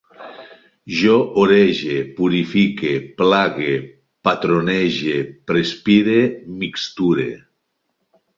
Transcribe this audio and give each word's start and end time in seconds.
Jo 0.99 1.17
orege, 1.41 1.97
purifique, 2.19 2.93
plague, 3.19 3.75
patronege, 4.29 5.15
perspire, 5.53 6.17
mixture 6.65 7.29